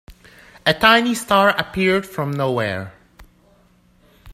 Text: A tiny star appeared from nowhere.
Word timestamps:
A 0.65 0.73
tiny 0.73 1.13
star 1.13 1.49
appeared 1.59 2.07
from 2.07 2.31
nowhere. 2.31 2.91